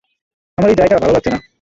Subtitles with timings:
[0.57, 1.39] আমার এই জায়গা ভালো লাগছে না।